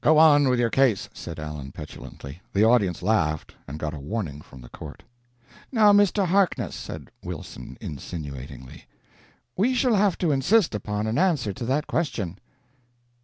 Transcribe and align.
"Go 0.00 0.16
on 0.16 0.46
with 0.48 0.60
your 0.60 0.70
case!" 0.70 1.08
said 1.12 1.40
Allen, 1.40 1.72
petulantly. 1.72 2.40
The 2.52 2.62
audience 2.62 3.02
laughed, 3.02 3.56
and 3.66 3.80
got 3.80 3.94
a 3.94 3.98
warning 3.98 4.40
from 4.40 4.60
the 4.60 4.68
court. 4.68 5.02
"Now, 5.72 5.92
Mr. 5.92 6.24
Harkness," 6.24 6.76
said 6.76 7.10
Wilson, 7.24 7.76
insinuatingly, 7.80 8.84
"we 9.56 9.74
shall 9.74 9.96
have 9.96 10.16
to 10.18 10.30
insist 10.30 10.76
upon 10.76 11.08
an 11.08 11.18
answer 11.18 11.52
to 11.54 11.64
that 11.64 11.88
question." 11.88 12.38